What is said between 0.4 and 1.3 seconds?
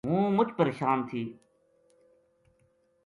پرشان تھی